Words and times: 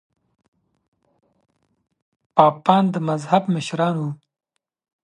پاپان 2.35 2.83
د 2.93 2.95
مذهب 3.07 3.43
مشران 3.55 3.95
وو. 3.99 4.11